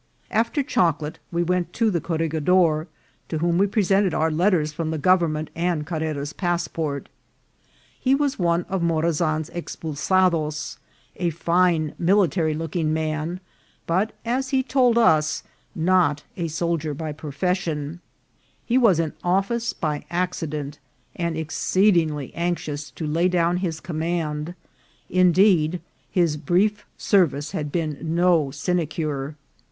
[0.31, 2.87] After chocolate we went to the corregidor,
[3.29, 7.07] to whom we presented our letters from the government and Car rera's passport.
[7.99, 10.77] He was one of Morazan's expulsados,
[11.17, 13.41] a fine, military looking man,
[13.85, 15.43] but, as he told us,
[15.75, 17.99] not a soldier by profession;
[18.65, 20.79] he was in office by accident,
[21.15, 24.55] and exceedingly anxious to lay down his command;
[25.11, 25.79] in < deed,
[26.09, 29.35] his brief service had been no sinecure.